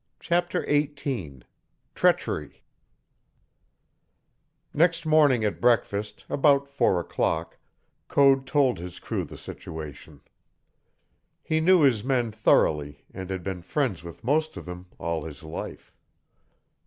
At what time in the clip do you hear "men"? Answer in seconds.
12.03-12.31